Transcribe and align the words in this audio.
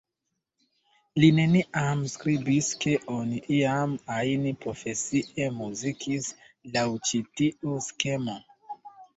Li 1.23 1.27
neniam 1.39 1.99
skribis, 2.13 2.69
ke 2.85 2.95
oni 3.17 3.41
iam 3.57 3.93
ajn 4.15 4.47
profesie 4.65 5.51
muzikis 5.61 6.31
laŭ 6.75 6.87
ĉi 7.11 7.23
tiu 7.37 7.79
skemo. 7.91 8.41